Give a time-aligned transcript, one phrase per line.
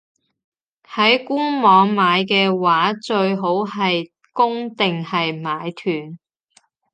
[0.83, 6.17] 喺官網買嘅話，最好係供定係買斷?